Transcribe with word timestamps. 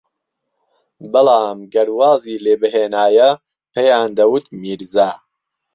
بەڵام 1.11 1.59
گەر 1.73 1.87
وازی 1.99 2.41
لێبھێنایە 2.45 3.29
پێیان 3.73 4.09
دەوت 4.17 4.45
میرزا 4.61 5.09